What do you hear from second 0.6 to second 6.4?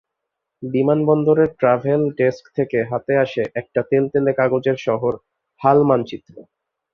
বিমানবন্দরের travel desk থেকে হাতে আসে একটা তেলতেলে কাগজের শহর হাল-মানচিত্র।